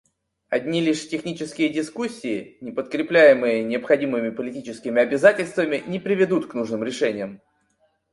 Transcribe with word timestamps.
Одни 0.49 0.81
лишь 0.81 1.07
технические 1.09 1.69
дискуссии, 1.69 2.57
не 2.59 2.71
подкрепляемые 2.71 3.63
необходимыми 3.63 4.31
политическими 4.31 4.99
обязательствами, 4.99 5.83
не 5.85 5.99
приведут 5.99 6.47
к 6.47 6.55
нужным 6.55 6.83
решениям. 6.83 7.39